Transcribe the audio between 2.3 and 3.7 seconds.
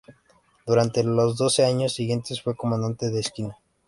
fue comandante de Esquina.